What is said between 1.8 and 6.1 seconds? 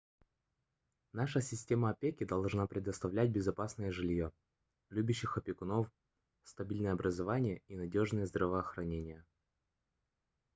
опеки должна предоставлять безопасное жильё любящих опекунов